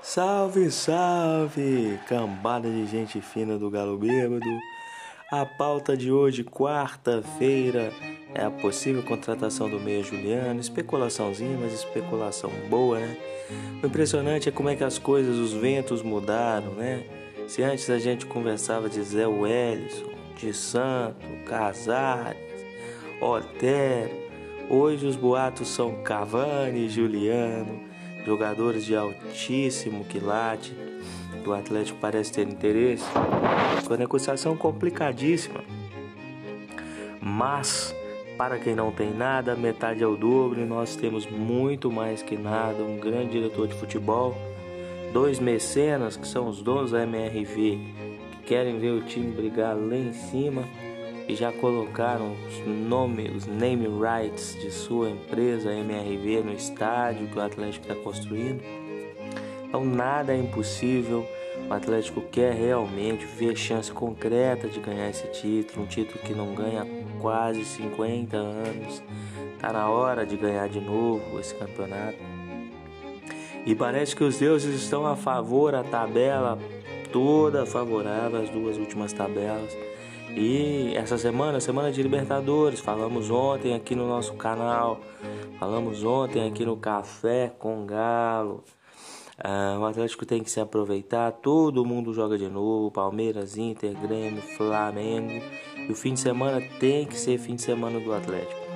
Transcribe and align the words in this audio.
Salve, 0.00 0.70
salve, 0.70 1.98
cambada 2.08 2.70
de 2.70 2.86
gente 2.86 3.20
fina 3.20 3.58
do 3.58 3.68
Galo 3.68 3.98
Bêbado. 3.98 4.46
A 5.30 5.44
pauta 5.44 5.96
de 5.96 6.10
hoje, 6.10 6.44
quarta-feira, 6.44 7.92
é 8.34 8.44
a 8.44 8.50
possível 8.50 9.02
contratação 9.02 9.68
do 9.68 9.78
meia 9.78 10.02
Juliano. 10.02 10.60
Especulaçãozinha, 10.60 11.58
mas 11.60 11.72
especulação 11.72 12.50
boa, 12.70 12.98
né? 12.98 13.16
O 13.82 13.86
impressionante 13.86 14.48
é 14.48 14.52
como 14.52 14.68
é 14.68 14.76
que 14.76 14.84
as 14.84 14.98
coisas, 14.98 15.36
os 15.36 15.52
ventos 15.52 16.02
mudaram, 16.02 16.72
né? 16.74 17.04
Se 17.48 17.62
antes 17.62 17.90
a 17.90 17.98
gente 17.98 18.24
conversava 18.24 18.88
de 18.88 19.02
Zé 19.02 19.26
Wellison, 19.26 20.10
de 20.36 20.54
Santo, 20.54 21.26
Casares, 21.44 22.38
Otero, 23.20 24.16
hoje 24.70 25.06
os 25.06 25.16
boatos 25.16 25.68
são 25.68 26.02
Cavani 26.02 26.86
e 26.86 26.88
Juliano 26.88 27.88
jogadores 28.24 28.84
de 28.84 28.94
altíssimo 28.94 30.04
quilate 30.04 30.74
do 31.44 31.52
Atlético 31.52 31.98
parece 32.00 32.32
ter 32.32 32.46
interesse. 32.46 33.04
Com 33.86 33.94
a 33.94 33.96
negociação 33.96 34.56
complicadíssima. 34.56 35.64
Mas, 37.20 37.94
para 38.36 38.58
quem 38.58 38.74
não 38.74 38.92
tem 38.92 39.12
nada, 39.12 39.56
metade 39.56 40.02
é 40.02 40.06
o 40.06 40.16
dobro 40.16 40.60
e 40.60 40.64
nós 40.64 40.94
temos 40.94 41.26
muito 41.26 41.90
mais 41.90 42.22
que 42.22 42.36
nada. 42.36 42.82
Um 42.82 42.98
grande 42.98 43.32
diretor 43.32 43.66
de 43.66 43.74
futebol, 43.74 44.36
dois 45.12 45.38
mecenas 45.38 46.16
que 46.16 46.26
são 46.26 46.48
os 46.48 46.62
donos 46.62 46.90
da 46.90 47.02
MRV, 47.02 47.78
que 48.32 48.42
querem 48.46 48.78
ver 48.78 48.90
o 48.90 49.02
time 49.02 49.32
brigar 49.32 49.76
lá 49.76 49.96
em 49.96 50.12
cima 50.12 50.64
e 51.28 51.34
já 51.34 51.52
colocaram 51.52 52.34
os 52.48 52.66
nomes, 52.66 53.30
os 53.36 53.46
name 53.46 53.86
rights 53.86 54.56
de 54.58 54.70
sua 54.70 55.10
empresa 55.10 55.70
MRV 55.70 56.42
no 56.42 56.52
estádio 56.52 57.28
que 57.28 57.38
o 57.38 57.42
Atlético 57.42 57.86
está 57.86 57.94
construindo. 58.02 58.62
Então 59.68 59.84
nada 59.84 60.32
é 60.32 60.38
impossível. 60.38 61.26
O 61.68 61.74
Atlético 61.74 62.22
quer 62.22 62.54
realmente 62.54 63.26
ver 63.26 63.54
chance 63.56 63.92
concreta 63.92 64.68
de 64.68 64.80
ganhar 64.80 65.10
esse 65.10 65.26
título, 65.28 65.84
um 65.84 65.86
título 65.86 66.18
que 66.20 66.32
não 66.32 66.54
ganha 66.54 66.82
há 66.82 67.20
quase 67.20 67.62
50 67.62 68.36
anos. 68.36 69.02
Tá 69.60 69.70
na 69.70 69.90
hora 69.90 70.24
de 70.24 70.36
ganhar 70.36 70.68
de 70.68 70.80
novo 70.80 71.38
esse 71.38 71.54
campeonato. 71.54 72.16
E 73.66 73.74
parece 73.74 74.16
que 74.16 74.24
os 74.24 74.38
deuses 74.38 74.74
estão 74.80 75.04
a 75.04 75.14
favor, 75.14 75.74
a 75.74 75.82
tabela 75.82 76.58
toda 77.12 77.66
favorável, 77.66 78.42
as 78.42 78.50
duas 78.50 78.76
últimas 78.76 79.12
tabelas. 79.12 79.76
E 80.36 80.92
essa 80.94 81.18
semana, 81.18 81.60
semana 81.60 81.90
de 81.90 82.02
Libertadores, 82.02 82.80
falamos 82.80 83.30
ontem 83.30 83.74
aqui 83.74 83.94
no 83.94 84.06
nosso 84.06 84.34
canal, 84.34 85.00
falamos 85.58 86.04
ontem 86.04 86.46
aqui 86.46 86.64
no 86.64 86.76
Café 86.76 87.52
com 87.58 87.86
Galo. 87.86 88.62
Ah, 89.42 89.78
o 89.80 89.84
Atlético 89.84 90.26
tem 90.26 90.42
que 90.42 90.50
se 90.50 90.60
aproveitar, 90.60 91.30
todo 91.32 91.84
mundo 91.84 92.12
joga 92.12 92.36
de 92.36 92.48
novo, 92.48 92.90
Palmeiras, 92.90 93.56
Inter, 93.56 93.96
Grêmio, 94.00 94.42
Flamengo. 94.42 95.42
E 95.76 95.90
o 95.90 95.94
fim 95.94 96.14
de 96.14 96.20
semana 96.20 96.60
tem 96.78 97.06
que 97.06 97.16
ser 97.16 97.38
fim 97.38 97.54
de 97.54 97.62
semana 97.62 97.98
do 97.98 98.12
Atlético. 98.12 98.67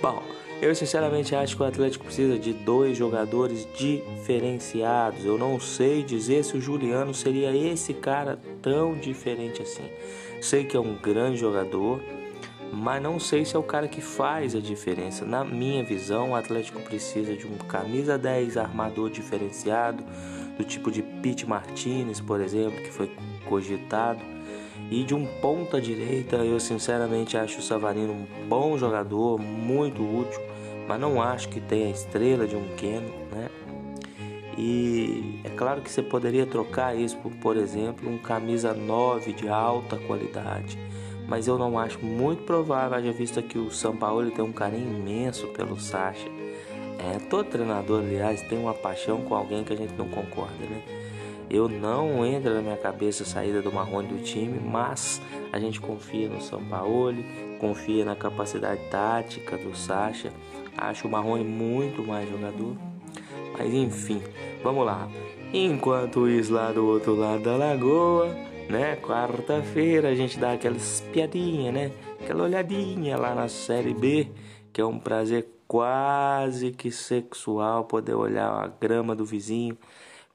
Bom, 0.00 0.22
eu 0.62 0.74
sinceramente 0.74 1.34
acho 1.34 1.56
que 1.56 1.62
o 1.62 1.66
Atlético 1.66 2.04
precisa 2.04 2.38
de 2.38 2.52
dois 2.52 2.96
jogadores 2.96 3.66
diferenciados. 3.76 5.24
Eu 5.24 5.36
não 5.36 5.58
sei 5.58 6.04
dizer 6.04 6.44
se 6.44 6.56
o 6.56 6.60
Juliano 6.60 7.12
seria 7.12 7.54
esse 7.54 7.92
cara 7.92 8.38
tão 8.62 8.94
diferente 8.94 9.60
assim. 9.60 9.88
Sei 10.40 10.64
que 10.64 10.76
é 10.76 10.80
um 10.80 10.94
grande 10.94 11.38
jogador, 11.38 12.00
mas 12.72 13.02
não 13.02 13.18
sei 13.18 13.44
se 13.44 13.56
é 13.56 13.58
o 13.58 13.62
cara 13.62 13.88
que 13.88 14.00
faz 14.00 14.54
a 14.54 14.60
diferença. 14.60 15.24
Na 15.24 15.44
minha 15.44 15.82
visão, 15.82 16.30
o 16.30 16.34
Atlético 16.36 16.80
precisa 16.80 17.34
de 17.34 17.46
um 17.46 17.56
camisa 17.56 18.16
10 18.16 18.56
armador 18.56 19.10
diferenciado, 19.10 20.04
do 20.56 20.64
tipo 20.64 20.90
de 20.90 21.02
Pete 21.02 21.46
Martinez, 21.46 22.20
por 22.20 22.40
exemplo, 22.40 22.82
que 22.82 22.90
foi 22.90 23.10
cogitado, 23.46 24.20
e 24.90 25.04
de 25.04 25.14
um 25.14 25.26
ponta 25.40 25.80
direita. 25.80 26.36
Eu 26.36 26.58
sinceramente 26.58 27.36
acho 27.36 27.58
o 27.58 27.62
Savarino 27.62 28.12
um 28.12 28.48
bom 28.48 28.76
jogador, 28.78 29.38
muito 29.38 30.02
útil, 30.02 30.40
mas 30.86 31.00
não 31.00 31.20
acho 31.20 31.48
que 31.48 31.60
tenha 31.60 31.86
a 31.86 31.90
estrela 31.90 32.46
de 32.46 32.56
um 32.56 32.68
Keno, 32.76 33.08
né? 33.30 33.48
E 34.56 35.40
é 35.44 35.50
claro 35.50 35.80
que 35.80 35.90
você 35.90 36.02
poderia 36.02 36.44
trocar 36.44 36.96
isso 36.96 37.16
por, 37.18 37.30
por 37.32 37.56
exemplo, 37.56 38.10
um 38.10 38.18
camisa 38.18 38.74
9 38.74 39.32
de 39.32 39.48
alta 39.48 39.96
qualidade. 39.96 40.76
Mas 41.28 41.46
eu 41.46 41.58
não 41.58 41.78
acho 41.78 42.04
muito 42.04 42.42
provável, 42.42 42.96
haja 42.96 43.12
vista 43.12 43.40
que 43.40 43.58
o 43.58 43.70
São 43.70 43.94
Paulo 43.94 44.28
tem 44.30 44.44
um 44.44 44.50
carinho 44.50 44.98
imenso 44.98 45.46
pelo 45.48 45.78
Sacha. 45.78 46.26
É, 46.98 47.18
todo 47.30 47.48
treinador, 47.48 48.02
aliás, 48.02 48.42
tem 48.42 48.58
uma 48.58 48.74
paixão 48.74 49.20
com 49.20 49.34
alguém 49.34 49.62
que 49.62 49.72
a 49.72 49.76
gente 49.76 49.94
não 49.94 50.08
concorda, 50.08 50.56
né? 50.68 50.82
Eu 51.50 51.68
não 51.68 52.24
entra 52.26 52.54
na 52.54 52.60
minha 52.60 52.76
cabeça 52.76 53.22
a 53.22 53.26
saída 53.26 53.62
do 53.62 53.72
Marrone 53.72 54.08
do 54.08 54.22
time, 54.22 54.60
mas 54.60 55.20
a 55.52 55.58
gente 55.58 55.80
confia 55.80 56.28
no 56.28 56.40
São 56.40 56.62
Paulo, 56.64 57.16
confia 57.58 58.04
na 58.04 58.14
capacidade 58.14 58.80
tática 58.90 59.56
do 59.56 59.74
Sacha. 59.74 60.30
Acho 60.76 61.08
o 61.08 61.10
Marrone 61.10 61.44
muito 61.44 62.06
mais 62.06 62.28
jogador. 62.28 62.76
Mas 63.56 63.72
enfim, 63.72 64.22
vamos 64.62 64.84
lá. 64.84 65.08
Enquanto 65.52 66.28
isso 66.28 66.52
lá 66.52 66.70
do 66.70 66.86
outro 66.86 67.14
lado 67.16 67.42
da 67.42 67.56
lagoa, 67.56 68.28
né? 68.68 68.96
Quarta-feira 68.96 70.10
a 70.10 70.14
gente 70.14 70.38
dá 70.38 70.52
aquelas 70.52 71.00
piadinhas, 71.12 71.72
né? 71.72 71.92
Aquela 72.20 72.44
olhadinha 72.44 73.16
lá 73.16 73.34
na 73.34 73.48
série 73.48 73.94
B, 73.94 74.28
que 74.72 74.80
é 74.80 74.84
um 74.84 74.98
prazer 74.98 75.48
quase 75.66 76.70
que 76.72 76.90
sexual 76.90 77.84
poder 77.84 78.14
olhar 78.14 78.50
a 78.50 78.68
grama 78.68 79.14
do 79.16 79.24
vizinho, 79.24 79.76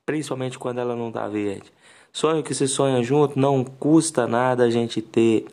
principalmente 0.06 0.60
quando 0.60 0.80
ela 0.80 0.96
não 0.96 1.12
tá 1.12 1.28
verde. 1.28 1.72
Sonho 2.12 2.44
que 2.44 2.54
se 2.54 2.68
sonha 2.68 3.02
junto, 3.02 3.40
não 3.40 3.64
custa 3.64 4.28
nada 4.28 4.64
a 4.66 4.70
gente 4.70 5.02
ter 5.02 5.46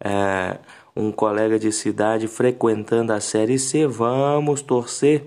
é, 0.00 0.58
um 0.94 1.12
colega 1.12 1.58
de 1.58 1.70
cidade 1.70 2.26
frequentando 2.26 3.12
a 3.12 3.20
série 3.20 3.58
C. 3.58 3.86
Vamos 3.86 4.62
torcer 4.62 5.24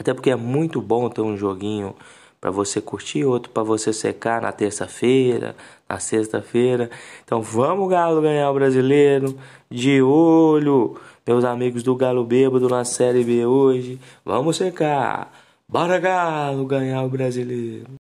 até 0.00 0.14
porque 0.14 0.30
é 0.30 0.36
muito 0.36 0.80
bom 0.80 1.10
ter 1.10 1.20
um 1.20 1.36
joguinho 1.36 1.94
para 2.40 2.50
você 2.50 2.80
curtir, 2.80 3.24
outro 3.24 3.52
para 3.52 3.62
você 3.62 3.92
secar 3.92 4.40
na 4.40 4.50
terça-feira, 4.50 5.54
na 5.86 5.98
sexta-feira. 5.98 6.90
Então 7.22 7.42
vamos 7.42 7.90
Galo 7.90 8.22
ganhar 8.22 8.50
o 8.50 8.54
brasileiro, 8.54 9.38
de 9.70 10.00
olho, 10.00 10.98
meus 11.26 11.44
amigos 11.44 11.82
do 11.82 11.94
Galo 11.94 12.24
Bêbado 12.24 12.66
na 12.66 12.82
Série 12.82 13.22
B 13.22 13.44
hoje. 13.44 14.00
Vamos 14.24 14.56
secar. 14.56 15.30
Bora 15.70 16.00
Galo 16.00 16.66
ganhar 16.66 17.04
o 17.04 17.08
brasileiro. 17.08 17.99